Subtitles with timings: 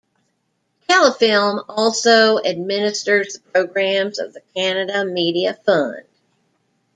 [0.89, 6.01] Telefilm also administers the programs of the Canada Media Fund.